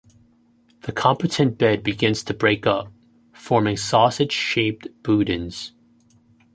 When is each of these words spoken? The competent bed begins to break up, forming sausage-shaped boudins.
The 0.81 0.91
competent 0.93 1.59
bed 1.59 1.83
begins 1.83 2.23
to 2.23 2.33
break 2.33 2.65
up, 2.65 2.91
forming 3.33 3.77
sausage-shaped 3.77 4.87
boudins. 5.03 5.73